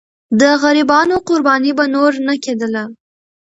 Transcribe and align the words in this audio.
د 0.39 0.41
غریبانو 0.63 1.15
قرباني 1.27 1.71
به 1.77 1.85
نور 1.95 2.11
نه 2.27 2.35
کېدله. 2.43 2.83